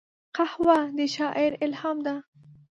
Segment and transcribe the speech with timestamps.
[0.35, 2.15] قهوه د شاعر الهام ده